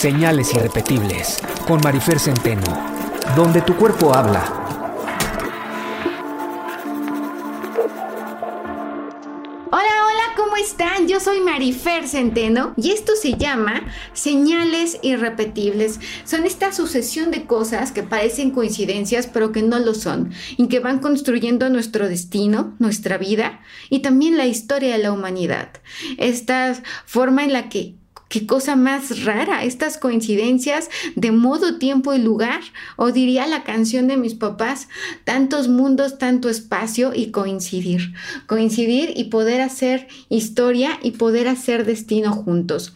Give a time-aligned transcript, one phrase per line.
[0.00, 1.36] Señales irrepetibles
[1.68, 2.62] con Marifer Centeno,
[3.36, 4.60] donde tu cuerpo habla.
[10.60, 11.08] están?
[11.08, 13.82] Yo soy Marifer Centeno y esto se llama
[14.12, 16.00] señales irrepetibles.
[16.24, 20.80] Son esta sucesión de cosas que parecen coincidencias pero que no lo son y que
[20.80, 25.70] van construyendo nuestro destino, nuestra vida y también la historia de la humanidad.
[26.18, 26.74] Esta
[27.06, 27.94] forma en la que
[28.30, 32.60] Qué cosa más rara, estas coincidencias de modo, tiempo y lugar.
[32.94, 34.86] O diría la canción de mis papás,
[35.24, 38.14] tantos mundos, tanto espacio y coincidir.
[38.46, 42.94] Coincidir y poder hacer historia y poder hacer destino juntos.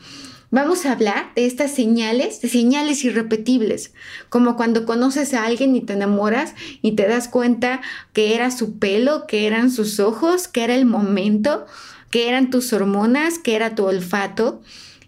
[0.53, 3.93] Vamos a hablar de estas señales, de señales irrepetibles,
[4.29, 7.81] como cuando conoces a alguien y te enamoras y te das cuenta
[8.13, 11.67] que era su pelo, que eran sus ojos, que era el momento,
[12.11, 14.63] que eran tus hormonas, que era tu olfato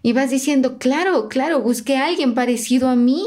[0.07, 3.25] y vas diciendo, claro, claro, busqué a alguien parecido a mí.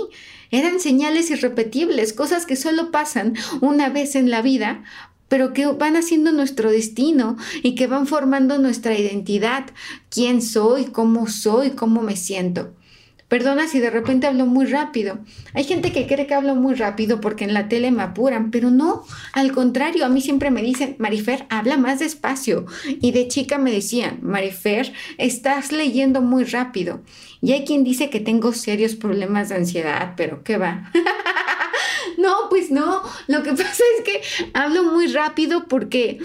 [0.51, 4.83] Eran señales irrepetibles, cosas que solo pasan una vez en la vida,
[5.29, 9.67] pero que van haciendo nuestro destino y que van formando nuestra identidad,
[10.09, 12.73] quién soy, cómo soy, cómo me siento.
[13.31, 15.21] Perdona si de repente hablo muy rápido.
[15.55, 18.73] Hay gente que cree que hablo muy rápido porque en la tele me apuran, pero
[18.73, 22.67] no, al contrario, a mí siempre me dicen, Marifer, habla más despacio.
[23.01, 27.03] Y de chica me decían, Marifer, estás leyendo muy rápido.
[27.41, 30.91] Y hay quien dice que tengo serios problemas de ansiedad, pero ¿qué va?
[32.19, 36.19] no, pues no, lo que pasa es que hablo muy rápido porque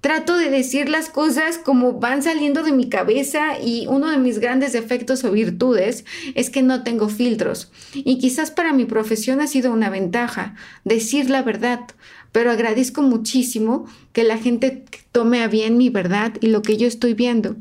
[0.00, 4.38] Trato de decir las cosas como van saliendo de mi cabeza y uno de mis
[4.38, 7.70] grandes defectos o virtudes es que no tengo filtros.
[7.92, 11.80] Y quizás para mi profesión ha sido una ventaja decir la verdad,
[12.32, 16.88] pero agradezco muchísimo que la gente tome a bien mi verdad y lo que yo
[16.88, 17.56] estoy viendo.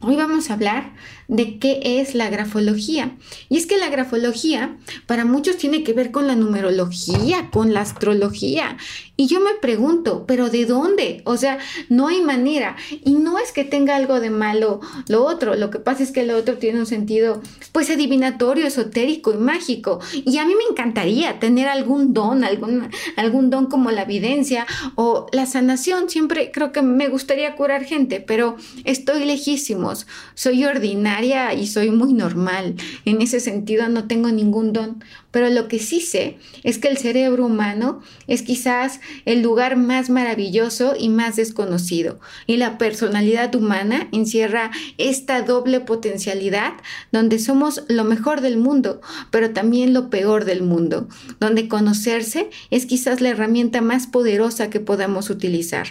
[0.00, 0.92] Hoy vamos a hablar
[1.26, 3.16] de qué es la grafología.
[3.48, 4.76] Y es que la grafología
[5.06, 8.76] para muchos tiene que ver con la numerología, con la astrología.
[9.16, 11.22] Y yo me pregunto, ¿pero de dónde?
[11.24, 11.58] O sea,
[11.88, 12.76] no hay manera.
[13.04, 15.56] Y no es que tenga algo de malo lo otro.
[15.56, 17.42] Lo que pasa es que lo otro tiene un sentido,
[17.72, 19.98] pues, adivinatorio, esotérico y mágico.
[20.12, 24.64] Y a mí me encantaría tener algún don, algún, algún don como la evidencia
[24.94, 26.08] o la sanación.
[26.08, 29.87] Siempre creo que me gustaría curar gente, pero estoy lejísimo
[30.34, 32.76] soy ordinaria y soy muy normal.
[33.04, 35.04] En ese sentido no tengo ningún don.
[35.30, 40.08] Pero lo que sí sé es que el cerebro humano es quizás el lugar más
[40.08, 42.18] maravilloso y más desconocido.
[42.46, 46.72] Y la personalidad humana encierra esta doble potencialidad
[47.12, 49.00] donde somos lo mejor del mundo,
[49.30, 51.08] pero también lo peor del mundo,
[51.40, 55.88] donde conocerse es quizás la herramienta más poderosa que podamos utilizar.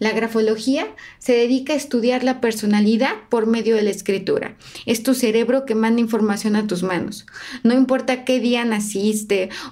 [0.00, 4.56] La grafología se dedica a estudiar la personalidad por medio de la escritura.
[4.86, 7.26] Es tu cerebro que manda información a tus manos.
[7.62, 8.89] No importa qué día naciste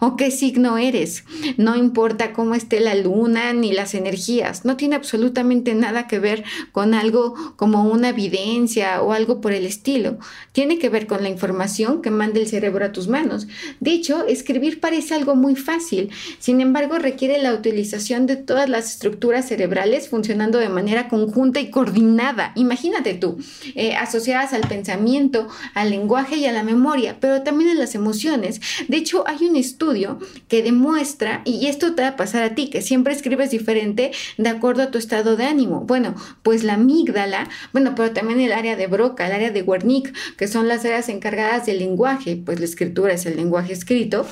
[0.00, 1.24] o qué signo eres.
[1.56, 4.64] No importa cómo esté la luna ni las energías.
[4.64, 9.66] No tiene absolutamente nada que ver con algo como una evidencia o algo por el
[9.66, 10.18] estilo.
[10.52, 13.48] Tiene que ver con la información que manda el cerebro a tus manos.
[13.80, 16.10] De hecho, escribir parece algo muy fácil.
[16.38, 21.70] Sin embargo, requiere la utilización de todas las estructuras cerebrales funcionando de manera conjunta y
[21.70, 22.52] coordinada.
[22.54, 23.38] Imagínate tú,
[23.74, 28.60] eh, asociadas al pensamiento, al lenguaje y a la memoria, pero también a las emociones.
[28.98, 32.82] Hecho, hay un estudio que demuestra, y esto te va a pasar a ti, que
[32.82, 35.80] siempre escribes diferente de acuerdo a tu estado de ánimo.
[35.86, 40.12] Bueno, pues la amígdala, bueno, pero también el área de Broca, el área de Wernicke,
[40.36, 44.26] que son las áreas encargadas del lenguaje, pues la escritura es el lenguaje escrito,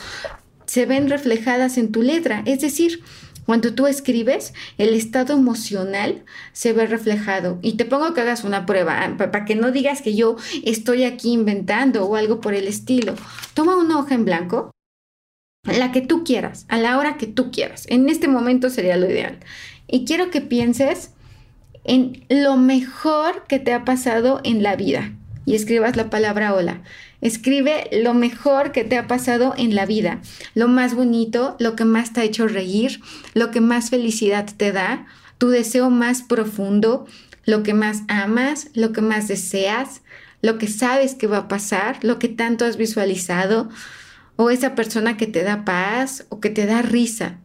[0.67, 2.43] se ven reflejadas en tu letra.
[2.45, 3.03] Es decir,
[3.47, 7.59] cuando tú escribes, el estado emocional se ve reflejado.
[7.63, 11.05] Y te pongo que hagas una prueba, ah, para que no digas que yo estoy
[11.05, 13.15] aquí inventando o algo por el estilo.
[13.55, 14.73] Toma una hoja en blanco,
[15.65, 17.87] la que tú quieras, a la hora que tú quieras.
[17.89, 19.39] En este momento sería lo ideal.
[19.89, 21.13] Y quiero que pienses
[21.85, 25.13] en lo mejor que te ha pasado en la vida
[25.47, 26.83] y escribas la palabra hola.
[27.23, 30.21] Escribe lo mejor que te ha pasado en la vida,
[30.55, 33.01] lo más bonito, lo que más te ha hecho reír,
[33.33, 35.07] lo que más felicidad te da,
[35.39, 37.07] tu deseo más profundo,
[37.47, 40.03] lo que más amas, lo que más deseas,
[40.43, 43.71] lo que sabes que va a pasar, lo que tanto has visualizado,
[44.35, 47.39] o esa persona que te da paz o que te da risa.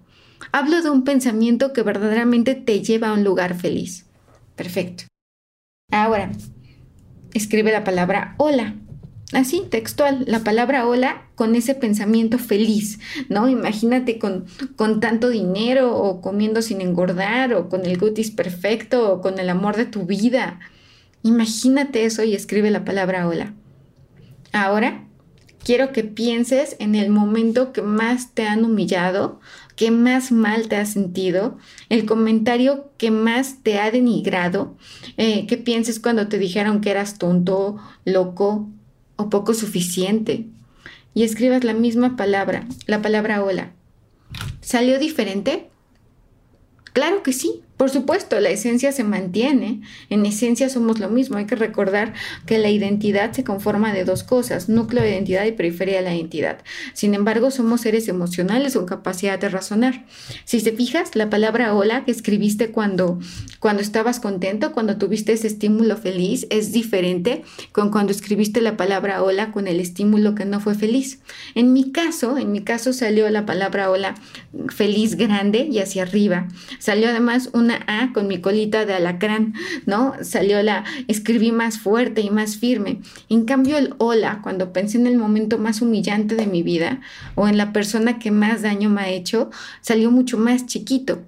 [0.52, 4.06] Hablo de un pensamiento que verdaderamente te lleva a un lugar feliz.
[4.56, 5.06] Perfecto.
[5.92, 6.32] Ahora,
[7.34, 8.76] escribe la palabra hola.
[9.34, 13.00] Así, textual, la palabra hola con ese pensamiento feliz,
[13.30, 13.48] ¿no?
[13.48, 14.46] Imagínate con,
[14.76, 19.50] con tanto dinero o comiendo sin engordar o con el gutis perfecto o con el
[19.50, 20.60] amor de tu vida.
[21.24, 23.54] Imagínate eso y escribe la palabra hola.
[24.52, 25.06] Ahora,
[25.64, 29.40] quiero que pienses en el momento que más te han humillado,
[29.76, 31.58] que más mal te has sentido,
[31.90, 34.76] el comentario que más te ha denigrado,
[35.18, 38.70] eh, que pienses cuando te dijeron que eras tonto, loco
[39.16, 40.46] o poco suficiente.
[41.14, 43.74] Y escribas la misma palabra, la palabra hola.
[44.62, 45.70] ¿Salió diferente?
[46.94, 49.82] Claro que sí, por supuesto, la esencia se mantiene.
[50.12, 51.38] En esencia somos lo mismo.
[51.38, 52.14] Hay que recordar
[52.46, 56.14] que la identidad se conforma de dos cosas, núcleo de identidad y periferia de la
[56.14, 56.60] identidad.
[56.94, 60.06] Sin embargo, somos seres emocionales con capacidad de razonar.
[60.46, 63.18] Si te fijas, la palabra hola que escribiste cuando,
[63.60, 67.42] cuando estabas contento, cuando tuviste ese estímulo feliz, es diferente
[67.72, 71.20] con cuando escribiste la palabra hola con el estímulo que no fue feliz.
[71.56, 74.14] En mi caso, en mi caso salió la palabra hola
[74.70, 76.48] feliz grande y hacia arriba.
[76.78, 77.71] Salió además una
[78.14, 79.54] con mi colita de alacrán,
[79.86, 80.14] ¿no?
[80.22, 83.00] Salió la, escribí más fuerte y más firme.
[83.30, 87.02] En cambio, el hola, cuando pensé en el momento más humillante de mi vida
[87.36, 89.50] o en la persona que más daño me ha hecho,
[89.82, 91.24] salió mucho más chiquito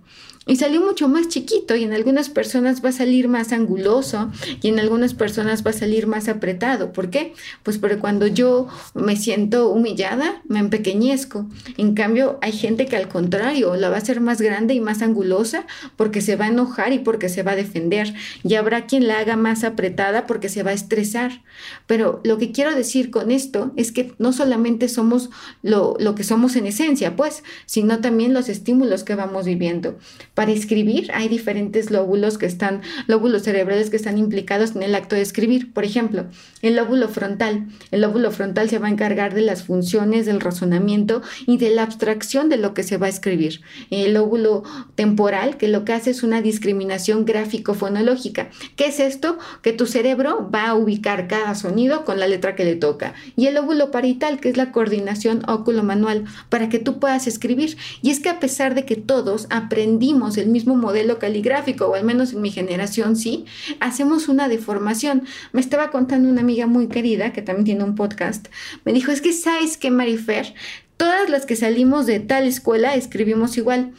[0.45, 4.29] y salió mucho más chiquito y en algunas personas va a salir más anguloso
[4.61, 6.91] y en algunas personas va a salir más apretado.
[6.91, 7.33] ¿Por qué?
[7.63, 11.47] Pues porque cuando yo me siento humillada, me empequeñezco.
[11.77, 15.01] En cambio, hay gente que al contrario la va a hacer más grande y más
[15.01, 18.13] angulosa porque se va a enojar y porque se va a defender.
[18.43, 21.43] Y habrá quien la haga más apretada porque se va a estresar.
[21.87, 25.29] Pero lo que quiero decir con esto es que no solamente somos
[25.61, 29.97] lo, lo que somos en esencia, pues, sino también los estímulos que vamos viviendo.
[30.33, 35.15] Para escribir hay diferentes lóbulos que están, lóbulos cerebrales que están implicados en el acto
[35.15, 35.71] de escribir.
[35.73, 36.25] Por ejemplo,
[36.63, 37.67] el lóbulo frontal.
[37.91, 41.83] El lóbulo frontal se va a encargar de las funciones del razonamiento y de la
[41.83, 43.61] abstracción de lo que se va a escribir.
[43.91, 44.63] El lóbulo
[44.95, 48.49] temporal, que lo que hace es una discriminación gráfico-fonológica.
[48.75, 49.37] ¿Qué es esto?
[49.61, 53.13] Que tu cerebro va a ubicar cada sonido con la letra que le toca.
[53.35, 57.77] Y el lóbulo parital, que es la coordinación óculo-manual, para que tú puedas escribir.
[58.01, 62.03] Y es que a pesar de que todos aprendimos el mismo modelo caligráfico, o al
[62.03, 63.45] menos en mi generación sí,
[63.79, 65.23] hacemos una deformación.
[65.51, 68.47] Me estaba contando una amiga muy querida, que también tiene un podcast,
[68.85, 70.53] me dijo, es que sabes que Marifer,
[70.97, 73.93] todas las que salimos de tal escuela escribimos igual.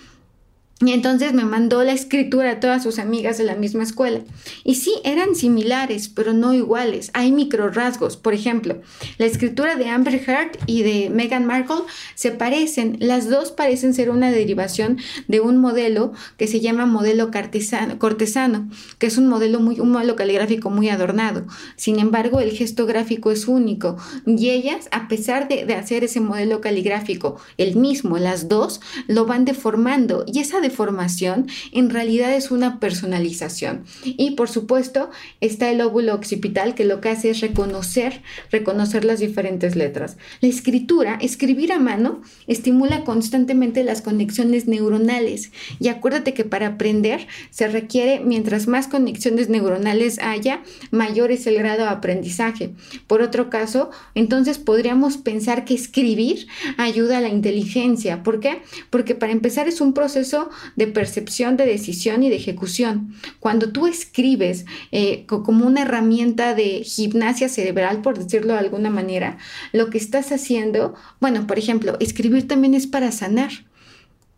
[0.85, 4.21] Y entonces me mandó la escritura a todas sus amigas de la misma escuela.
[4.65, 7.11] Y sí, eran similares, pero no iguales.
[7.15, 8.19] Hay micro rasgos.
[8.19, 8.83] Por ejemplo,
[9.17, 11.85] la escritura de Amber Heard y de Meghan Markle
[12.15, 12.99] se parecen.
[13.01, 19.07] Las dos parecen ser una derivación de un modelo que se llama modelo cortesano, que
[19.07, 21.47] es un modelo muy, un modelo caligráfico muy adornado.
[21.77, 23.97] Sin embargo, el gesto gráfico es único.
[24.27, 29.25] Y ellas, a pesar de, de hacer ese modelo caligráfico, el mismo, las dos, lo
[29.25, 30.25] van deformando.
[30.27, 33.85] Y esa formación en realidad es una personalización.
[34.05, 35.11] Y por supuesto
[35.41, 40.17] está el óvulo occipital que lo que hace es reconocer, reconocer las diferentes letras.
[40.41, 45.53] La escritura, escribir a mano, estimula constantemente las conexiones neuronales.
[45.81, 51.57] Y acuérdate que para aprender se requiere, mientras más conexiones neuronales haya, mayor es el
[51.57, 52.75] grado de aprendizaje.
[53.07, 56.47] Por otro caso, entonces podríamos pensar que escribir
[56.77, 58.23] ayuda a la inteligencia.
[58.23, 58.63] ¿Por qué?
[58.91, 63.15] Porque para empezar es un proceso de percepción, de decisión y de ejecución.
[63.41, 69.39] Cuando tú escribes eh, como una herramienta de gimnasia cerebral, por decirlo de alguna manera,
[69.73, 73.51] lo que estás haciendo, bueno, por ejemplo, escribir también es para sanar.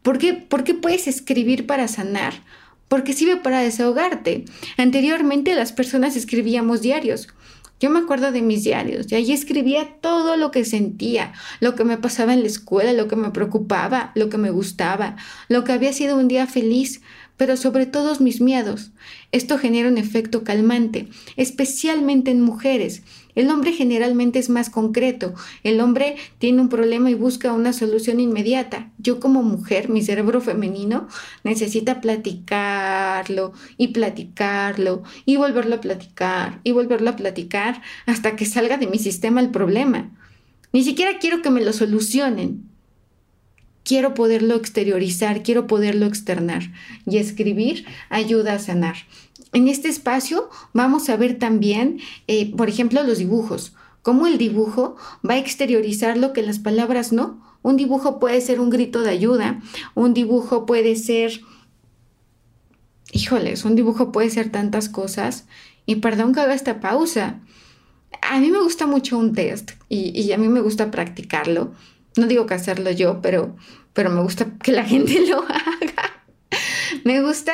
[0.03, 2.35] ¿Por qué, ¿Por qué puedes escribir para sanar?
[2.89, 4.45] Porque sirve para desahogarte.
[4.77, 7.29] Anteriormente las personas escribíamos diarios.
[7.79, 11.85] Yo me acuerdo de mis diarios y ahí escribía todo lo que sentía, lo que
[11.85, 15.17] me pasaba en la escuela, lo que me preocupaba, lo que me gustaba,
[15.49, 17.03] lo que había sido un día feliz,
[17.37, 18.93] pero sobre todo mis miedos.
[19.31, 23.03] Esto genera un efecto calmante, especialmente en mujeres.
[23.37, 25.35] El hombre generalmente es más concreto.
[25.63, 28.91] El hombre tiene un problema y busca una solución inmediata.
[28.99, 31.07] Yo como mujer, mi cerebro femenino
[31.45, 38.79] necesita platicarlo y platicarlo y volverlo a platicar y volverlo a platicar hasta que salga
[38.79, 40.11] de mi sistema el problema.
[40.73, 42.71] Ni siquiera quiero que me lo solucionen.
[43.85, 46.73] Quiero poderlo exteriorizar, quiero poderlo externar.
[47.07, 48.97] Y escribir ayuda a sanar.
[49.57, 54.97] En este espacio vamos a ver también, eh, por ejemplo, los dibujos, cómo el dibujo
[55.27, 57.41] va a exteriorizar lo que las palabras no.
[57.63, 59.63] Un dibujo puede ser un grito de ayuda,
[59.95, 61.41] un dibujo puede ser,
[63.13, 65.47] híjoles, un dibujo puede ser tantas cosas.
[65.87, 67.41] Y perdón que haga esta pausa.
[68.21, 71.73] A mí me gusta mucho un test y, y a mí me gusta practicarlo.
[72.19, 73.57] No digo que hacerlo yo, pero,
[73.95, 75.66] pero me gusta que la gente lo haga.
[77.07, 77.53] Me gusta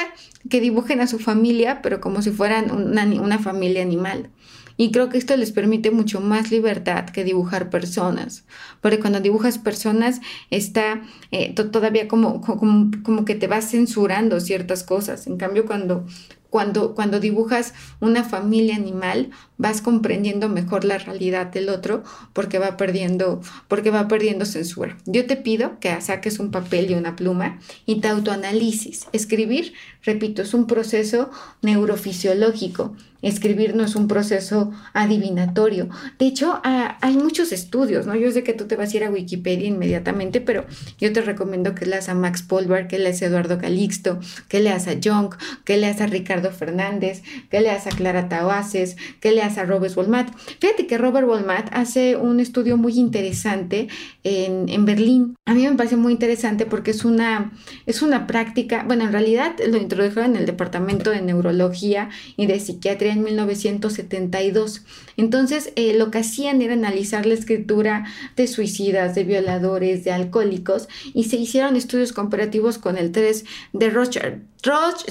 [0.49, 4.31] que dibujen a su familia, pero como si fueran una, familia animal.
[4.79, 8.47] Y creo que esto les permite mucho más libertad que dibujar personas.
[8.81, 14.85] Porque cuando dibujas personas está eh, todavía como, como, como que te vas censurando ciertas
[14.85, 15.27] cosas.
[15.27, 16.07] En cambio, cuando
[16.53, 22.05] cuando, cuando dibujas una familia animal, vas comprendiendo mejor la realidad del otro
[22.35, 24.99] porque va perdiendo, porque va perdiendo censura.
[25.07, 29.07] Yo te pido que saques un papel y una pluma y te autoanalices.
[29.15, 31.31] Escribir, repito, es un proceso
[31.63, 35.89] neurofisiológico Escribir no es un proceso adivinatorio.
[36.19, 38.17] De hecho, hay muchos estudios, ¿no?
[38.17, 40.67] Yo sé que tú te vas a ir a Wikipedia inmediatamente, pero
[40.99, 44.19] yo te recomiendo que leas a Max Polvar, que leas a Eduardo Calixto,
[44.49, 45.33] que leas a Jung,
[45.65, 50.31] que leas a Ricardo Fernández, que leas a Clara Taoases, que leas a Robert Wolmat.
[50.61, 53.89] Fíjate que Robert Wolmat hace un estudio muy interesante
[54.25, 55.37] en, en Berlín.
[55.47, 57.53] A mí me parece muy interesante porque es una,
[57.87, 62.61] es una práctica, bueno, en realidad lo introdujeron en el Departamento de Neurología y de
[62.61, 64.85] Psiquiatría en 1972.
[65.17, 68.07] Entonces, eh, lo que hacían era analizar la escritura
[68.37, 73.91] de suicidas, de violadores, de alcohólicos, y se hicieron estudios comparativos con el 3 de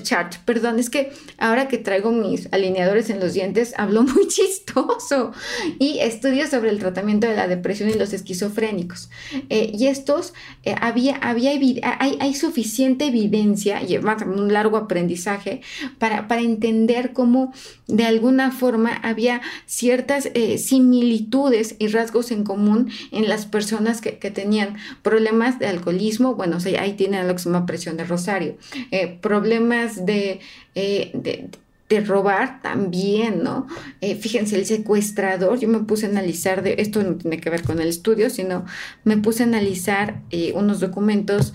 [0.01, 1.11] Chart, perdón, es que
[1.41, 5.33] ahora que traigo mis alineadores en los dientes, hablo muy chistoso.
[5.79, 9.09] Y estudios sobre el tratamiento de la depresión y los esquizofrénicos.
[9.49, 11.51] Eh, y estos, eh, había, había
[11.99, 15.61] hay, suficiente evidencia y un largo aprendizaje
[15.97, 17.53] para, para entender cómo
[17.87, 24.11] de alguna forma había ciertas eh, similitudes y rasgos en común en las personas que,
[24.31, 26.35] tenían problemas de alcoholismo.
[26.35, 28.55] Bueno, ahí tienen lo que se llama presión de Rosario.
[29.21, 30.39] problemas de,
[30.75, 31.49] eh, de,
[32.05, 33.67] robar también, ¿no?
[33.99, 37.63] Eh, fíjense, el secuestrador, yo me puse a analizar, de, esto no tiene que ver
[37.63, 38.63] con el estudio, sino
[39.03, 41.53] me puse a analizar eh, unos documentos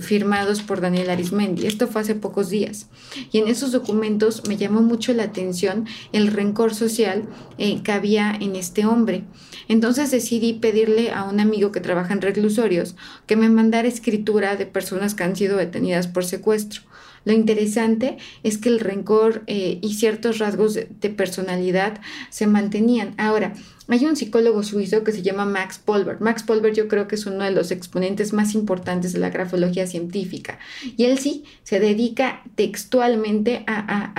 [0.00, 1.68] firmados por Daniel Arismendi.
[1.68, 2.88] Esto fue hace pocos días.
[3.30, 8.56] Y en esos documentos me llamó mucho la atención el rencor social que había en
[8.56, 9.22] este hombre.
[9.68, 12.96] Entonces decidí pedirle a un amigo que trabaja en reclusorios
[13.26, 16.82] que me mandara escritura de personas que han sido detenidas por secuestro.
[17.24, 22.00] Lo interesante es que el rencor eh, y ciertos rasgos de, personalidad
[22.30, 23.14] se mantenían.
[23.18, 23.54] Ahora,
[23.88, 26.20] hay un psicólogo suizo que se llama Max Polver.
[26.20, 29.86] Max Polver yo creo que es uno de los exponentes más importantes de la grafología
[29.86, 30.58] científica.
[30.96, 34.12] Y él sí se dedica textualmente a,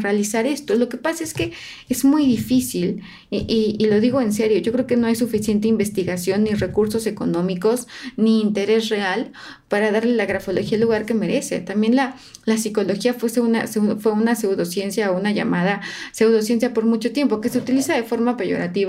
[0.00, 0.74] realizar esto.
[0.76, 1.52] Lo que pasa es que
[1.88, 5.66] es muy difícil, y, y, lo digo en serio, yo creo que no hay suficiente
[5.66, 9.32] investigación, ni recursos económicos, ni interés real
[9.68, 11.58] para darle la grafología el lugar que merece.
[11.58, 15.80] También la, la psicología fue una, fue una pseudociencia o una llamada
[16.12, 18.83] pseudociencia por mucho tiempo, que se utiliza de forma peyorativa,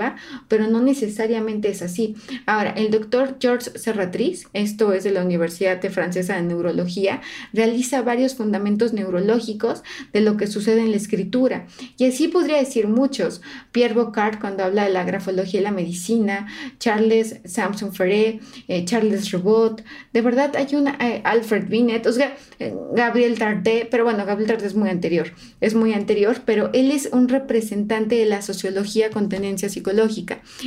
[0.47, 2.15] pero no necesariamente es así.
[2.45, 7.21] Ahora, el doctor George Serratriz, esto es de la Universidad Francesa de Neurología,
[7.53, 9.83] realiza varios fundamentos neurológicos
[10.13, 11.67] de lo que sucede en la escritura.
[11.97, 13.41] Y así podría decir muchos.
[13.71, 16.47] Pierre Bocard cuando habla de la grafología y la medicina,
[16.79, 19.83] Charles Samson Ferré, eh, Charles Robot.
[20.13, 24.51] De verdad hay una, eh, Alfred Binet, o sea, eh, Gabriel Tarde, pero bueno, Gabriel
[24.51, 29.09] Tarde es muy anterior, es muy anterior, pero él es un representante de la sociología
[29.09, 29.84] con tenencia psicológica.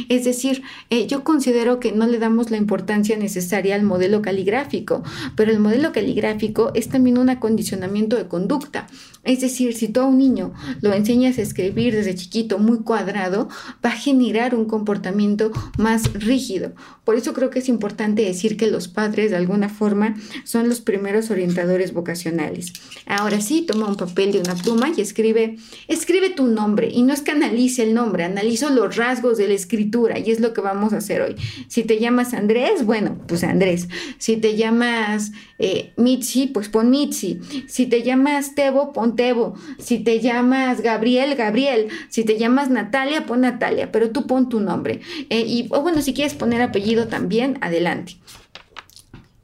[0.09, 5.03] Es decir, eh, yo considero que no le damos la importancia necesaria al modelo caligráfico,
[5.37, 8.87] pero el modelo caligráfico es también un acondicionamiento de conducta.
[9.25, 13.49] Es decir, si tú a un niño lo enseñas a escribir desde chiquito muy cuadrado,
[13.85, 16.73] va a generar un comportamiento más rígido.
[17.05, 20.81] Por eso creo que es importante decir que los padres de alguna forma son los
[20.81, 22.73] primeros orientadores vocacionales.
[23.07, 25.57] Ahora sí, toma un papel y una pluma y escribe,
[25.89, 26.89] escribe tu nombre.
[26.93, 30.53] Y no es que analice el nombre, analizo los de la escritura y es lo
[30.53, 31.35] que vamos a hacer hoy.
[31.69, 33.89] Si te llamas Andrés, bueno, pues Andrés.
[34.19, 37.41] Si te llamas eh, Mitzi, pues pon Mitzi.
[37.67, 39.55] Si te llamas Tebo, pon Tebo.
[39.79, 41.89] Si te llamas Gabriel, Gabriel.
[42.11, 45.01] Si te llamas Natalia, pon Natalia, pero tú pon tu nombre.
[45.31, 48.17] Eh, y bueno, si quieres poner apellido también, adelante.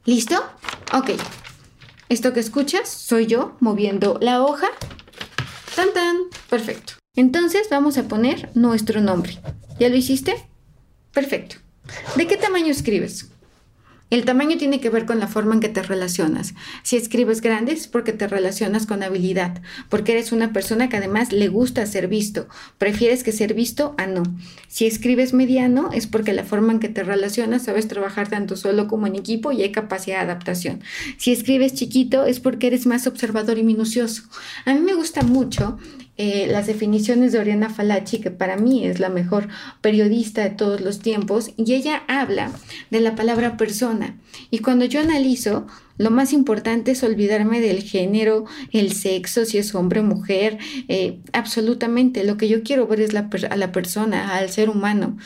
[0.04, 0.37] ¿Listo?
[0.92, 1.12] Ok.
[2.11, 4.68] Esto que escuchas soy yo moviendo la hoja.
[5.75, 6.16] Tan tan.
[6.50, 7.03] Perfecto.
[7.16, 9.38] Entonces vamos a poner nuestro nombre.
[9.78, 10.35] ¿Ya lo hiciste?
[11.12, 11.56] Perfecto.
[12.16, 13.28] ¿De qué tamaño escribes?
[14.11, 16.54] El tamaño tiene que ver con la forma en que te relacionas.
[16.83, 21.33] Si escribes grande es porque te relacionas con habilidad, porque eres una persona que además
[21.33, 22.47] le gusta ser visto.
[22.78, 24.23] Prefieres que ser visto a no.
[24.68, 28.88] Si escribes mediano es porque la forma en que te relacionas sabes trabajar tanto solo
[28.88, 30.83] como en equipo y hay capacidad de adaptación.
[31.16, 34.25] Si escribes chiquito es porque eres más observador y minucioso.
[34.64, 35.78] A mí me gusta mucho
[36.16, 39.49] eh, las definiciones de Oriana Falachi, que para mí es la mejor
[39.80, 42.52] periodista de todos los tiempos, y ella habla
[42.90, 44.16] de la palabra persona.
[44.50, 45.66] Y cuando yo analizo,
[45.99, 51.18] lo más importante es olvidarme del género, el sexo, si es hombre o mujer, eh,
[51.33, 52.25] absolutamente.
[52.25, 55.16] Lo que yo quiero ver es la a la persona, al ser humano.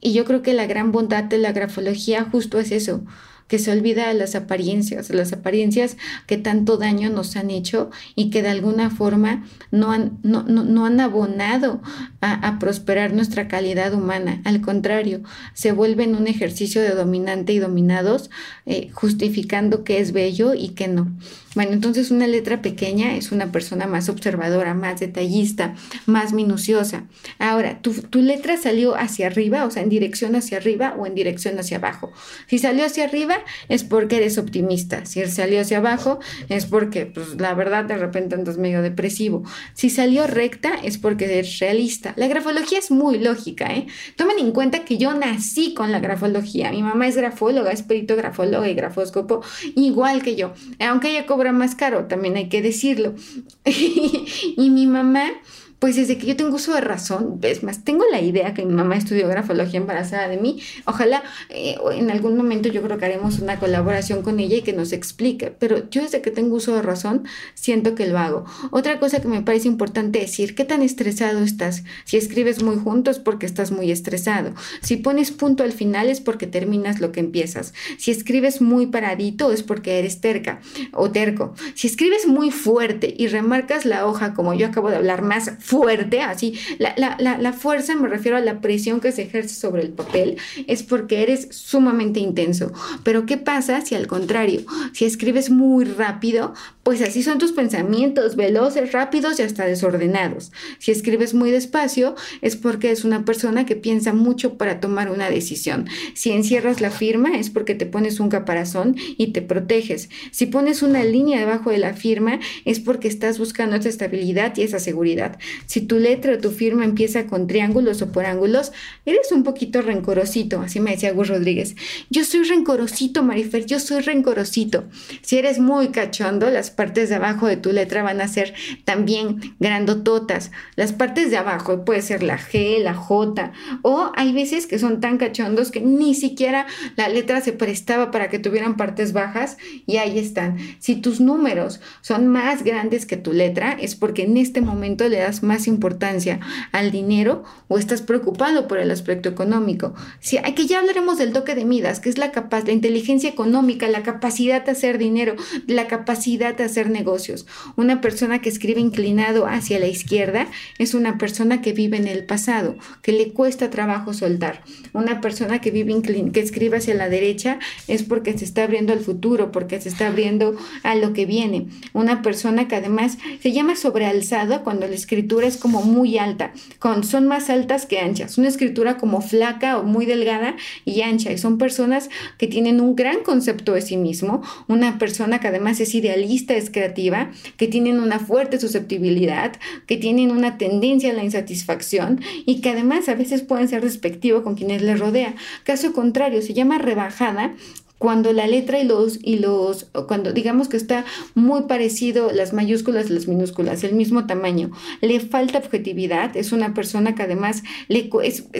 [0.00, 3.04] Y yo creo que la gran bondad de la grafología justo es eso,
[3.48, 8.30] que se olvida de las apariencias, las apariencias que tanto daño nos han hecho y
[8.30, 11.80] que de alguna forma no han, no, no, han abonado
[12.20, 14.40] a, prosperar nuestra calidad humana.
[14.44, 15.22] Al contrario,
[15.54, 18.30] se vuelven un ejercicio de dominante y dominados,
[18.64, 21.16] eh, justificando que es bello y que no.
[21.54, 25.74] Bueno, entonces una letra pequeña es una persona más observadora, más detallista,
[26.04, 27.04] más minuciosa.
[27.38, 31.14] Ahora, ¿tu, tu letra salió hacia arriba, o sea, en dirección hacia arriba o en
[31.14, 32.12] dirección hacia abajo.
[32.46, 33.35] Si salió hacia arriba
[33.68, 35.04] es porque eres optimista.
[35.06, 39.44] Si salió hacia abajo es porque, pues, la verdad, de repente andas medio depresivo.
[39.74, 42.12] Si salió recta es porque eres realista.
[42.16, 43.86] La grafología es muy lógica, ¿eh?
[44.16, 46.70] Tomen en cuenta que yo nací con la grafología.
[46.70, 49.42] Mi mamá es grafóloga, es perito grafóloga y grafóscopo,
[49.74, 50.52] igual que yo.
[50.80, 53.14] Aunque ella cobra más caro, también hay que decirlo.
[53.64, 55.32] y mi mamá
[55.78, 58.72] pues desde que yo tengo uso de razón, es más, tengo la idea que mi
[58.72, 60.62] mamá estudió grafología embarazada de mí.
[60.86, 64.72] Ojalá eh, en algún momento yo creo que haremos una colaboración con ella y que
[64.72, 65.54] nos explique.
[65.58, 68.46] Pero yo desde que tengo uso de razón siento que lo hago.
[68.70, 71.84] Otra cosa que me parece importante decir, ¿qué tan estresado estás?
[72.04, 74.54] Si escribes muy junto es porque estás muy estresado.
[74.80, 77.74] Si pones punto al final es porque terminas lo que empiezas.
[77.98, 80.60] Si escribes muy paradito es porque eres terca
[80.92, 81.54] o terco.
[81.74, 86.20] Si escribes muy fuerte y remarcas la hoja como yo acabo de hablar más fuerte,
[86.22, 89.90] así, la, la, la, fuerza, me refiero a la presión que se ejerce sobre el
[89.90, 90.36] papel,
[90.68, 92.72] es porque eres sumamente intenso.
[93.02, 96.54] Pero ¿qué pasa si al contrario, si escribes muy rápido,
[96.86, 100.52] pues así son tus pensamientos, veloces, rápidos y hasta desordenados.
[100.78, 105.28] Si escribes muy despacio, es porque es una persona que piensa mucho para tomar una
[105.28, 105.88] decisión.
[106.14, 110.10] Si encierras la firma, es porque te pones un caparazón y te proteges.
[110.30, 114.62] Si pones una línea debajo de la firma, es porque estás buscando esa estabilidad y
[114.62, 115.40] esa seguridad.
[115.66, 118.70] Si tu letra o tu firma empieza con triángulos o por ángulos,
[119.04, 121.74] eres un poquito rencorosito, así me decía Gus Rodríguez.
[122.10, 124.84] Yo soy rencorosito, Marifer, yo soy rencorosito.
[125.22, 129.56] Si eres muy cachondo, las partes de abajo de tu letra van a ser también
[129.58, 130.52] grandototas.
[130.76, 135.00] Las partes de abajo puede ser la G, la J, o hay veces que son
[135.00, 139.96] tan cachondos que ni siquiera la letra se prestaba para que tuvieran partes bajas y
[139.96, 140.58] ahí están.
[140.78, 145.18] Si tus números son más grandes que tu letra, es porque en este momento le
[145.18, 146.40] das más importancia
[146.72, 149.94] al dinero o estás preocupado por el aspecto económico.
[150.20, 154.02] Si, que ya hablaremos del toque de Midas, que es la, la inteligencia económica, la
[154.02, 155.36] capacidad de hacer dinero,
[155.66, 157.46] la capacidad de hacer negocios.
[157.76, 160.46] Una persona que escribe inclinado hacia la izquierda
[160.78, 164.62] es una persona que vive en el pasado, que le cuesta trabajo soltar.
[164.92, 165.86] Una persona que vive
[166.32, 170.08] que escribe hacia la derecha es porque se está abriendo al futuro, porque se está
[170.08, 171.68] abriendo a lo que viene.
[171.92, 177.04] Una persona que además se llama sobrealzado cuando la escritura es como muy alta, con,
[177.04, 178.38] son más altas que anchas.
[178.38, 181.32] Una escritura como flaca o muy delgada y ancha.
[181.32, 185.80] Y son personas que tienen un gran concepto de sí mismo, una persona que además
[185.80, 189.52] es idealista, es creativa, que tienen una fuerte susceptibilidad,
[189.86, 194.42] que tienen una tendencia a la insatisfacción y que además a veces pueden ser despectivos
[194.42, 195.34] con quienes les rodea.
[195.64, 197.54] Caso contrario, se llama rebajada
[197.98, 201.04] cuando la letra y los, y los, cuando digamos que está
[201.34, 206.74] muy parecido las mayúsculas y las minúsculas, el mismo tamaño, le falta objetividad, es una
[206.74, 207.62] persona que además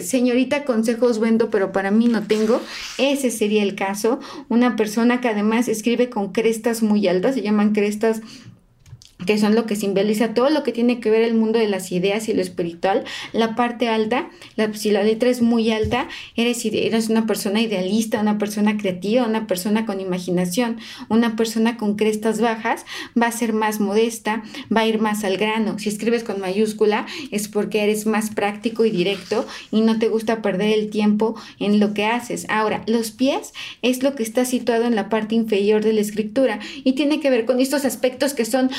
[0.01, 2.61] señorita consejos vendo, pero para mí no tengo,
[2.97, 4.19] ese sería el caso,
[4.49, 8.21] una persona que además escribe con crestas muy altas, se llaman crestas
[9.25, 11.91] que son lo que simboliza todo lo que tiene que ver el mundo de las
[11.91, 13.03] ideas y lo espiritual.
[13.33, 18.21] La parte alta, la, si la letra es muy alta, eres, eres una persona idealista,
[18.21, 20.77] una persona creativa, una persona con imaginación,
[21.09, 22.85] una persona con crestas bajas,
[23.19, 24.43] va a ser más modesta,
[24.75, 25.79] va a ir más al grano.
[25.79, 30.41] Si escribes con mayúscula es porque eres más práctico y directo y no te gusta
[30.41, 32.45] perder el tiempo en lo que haces.
[32.49, 36.59] Ahora, los pies es lo que está situado en la parte inferior de la escritura
[36.83, 38.69] y tiene que ver con estos aspectos que son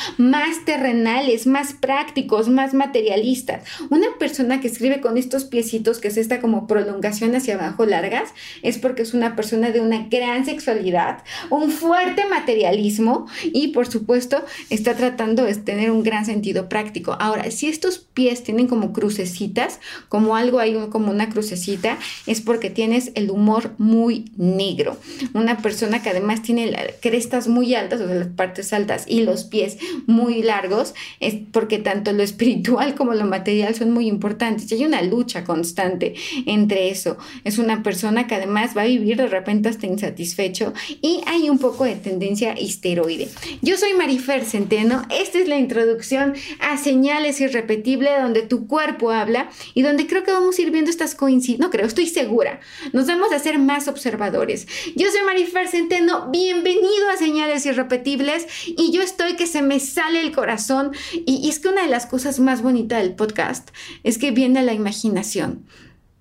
[0.65, 3.63] terrenales, más prácticos, más materialistas.
[3.91, 8.31] Una persona que escribe con estos piecitos, que es esta como prolongación hacia abajo largas,
[8.63, 14.45] es porque es una persona de una gran sexualidad, un fuerte materialismo y por supuesto
[14.71, 17.17] está tratando de tener un gran sentido práctico.
[17.19, 22.71] Ahora, si estos pies tienen como crucecitas, como algo ahí como una crucecita, es porque
[22.71, 24.97] tienes el humor muy negro.
[25.35, 29.45] Una persona que además tiene crestas muy altas, o sea, las partes altas y los
[29.45, 34.71] pies muy muy largos, es porque tanto lo espiritual como lo material son muy importantes.
[34.71, 36.15] Y hay una lucha constante
[36.47, 37.17] entre eso.
[37.45, 41.59] Es una persona que además va a vivir de repente hasta insatisfecho y hay un
[41.59, 43.29] poco de tendencia histeroide.
[43.63, 45.07] Yo soy Marifer Centeno.
[45.11, 50.33] Esta es la introducción a señales irrepetibles donde tu cuerpo habla y donde creo que
[50.33, 51.61] vamos a ir viendo estas coincidencias.
[51.61, 52.61] No creo, estoy segura.
[52.93, 54.67] Nos vamos a hacer más observadores.
[54.97, 56.31] Yo soy Marifer Centeno.
[56.31, 60.93] Bienvenido a Señales Irrepetibles y yo estoy que se me sale el corazón.
[61.27, 63.71] Y, es que una de las cosas más bonitas del podcast
[64.05, 65.65] es que viene la imaginación.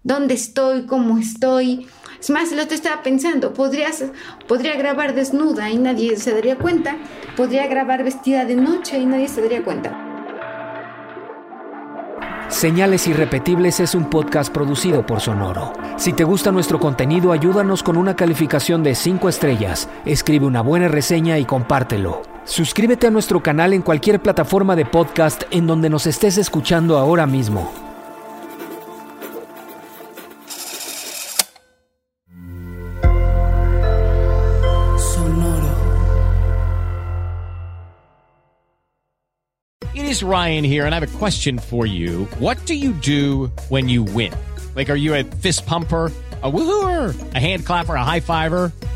[0.04, 0.86] ¿Dónde estoy?
[0.86, 1.88] ¿Cómo estoy?
[2.20, 4.04] Es más, lo que estaba pensando, podrías,
[4.48, 6.98] podría grabar desnuda y nadie se daría cuenta.
[7.36, 10.04] Podría grabar vestida de noche y nadie se daría cuenta.
[12.50, 15.74] Señales Irrepetibles es un podcast producido por Sonoro.
[15.98, 20.88] Si te gusta nuestro contenido, ayúdanos con una calificación de 5 estrellas, escribe una buena
[20.88, 22.37] reseña y compártelo.
[22.48, 27.26] Suscríbete a nuestro canal en cualquier plataforma de podcast en donde nos estés escuchando ahora
[27.26, 27.70] mismo.
[39.94, 42.28] It is Ryan here and I have a question for you.
[42.40, 44.32] What do you do when you win?
[44.74, 46.12] Like, are you a fist pumper?
[46.44, 48.72] a woohooer, a hand clapper, a high fiver.